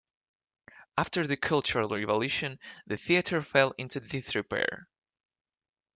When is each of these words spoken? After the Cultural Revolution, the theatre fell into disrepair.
After 0.97 1.27
the 1.27 1.37
Cultural 1.37 1.87
Revolution, 1.87 2.57
the 2.87 2.97
theatre 2.97 3.43
fell 3.43 3.75
into 3.77 3.99
disrepair. 3.99 4.87